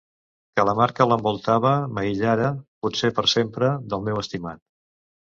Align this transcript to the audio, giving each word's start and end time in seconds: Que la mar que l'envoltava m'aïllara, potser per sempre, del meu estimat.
Que 0.59 0.63
la 0.67 0.73
mar 0.77 0.85
que 0.99 1.05
l'envoltava 1.09 1.73
m'aïllara, 1.97 2.47
potser 2.85 3.11
per 3.19 3.25
sempre, 3.35 3.69
del 3.93 4.03
meu 4.07 4.23
estimat. 4.23 4.61